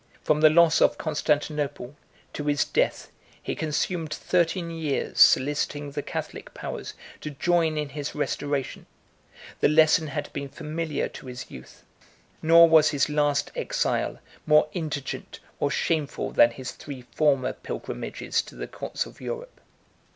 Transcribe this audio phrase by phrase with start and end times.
[0.23, 1.95] From the loss of Constantinople
[2.33, 8.15] to his death, he consumed thirteen years, soliciting the Catholic powers to join in his
[8.15, 8.87] restoration:
[9.59, 11.83] the lesson had been familiar to his youth;
[12.41, 14.17] nor was his last exile
[14.47, 19.61] more indigent or shameful than his three former pilgrimages to the courts of Europe.